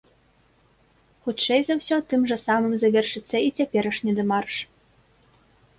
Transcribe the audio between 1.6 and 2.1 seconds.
за ўсё,